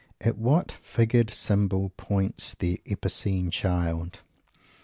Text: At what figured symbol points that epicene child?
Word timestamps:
At 0.19 0.35
what 0.35 0.71
figured 0.81 1.31
symbol 1.31 1.91
points 1.95 2.55
that 2.57 2.79
epicene 2.87 3.51
child? 3.51 4.21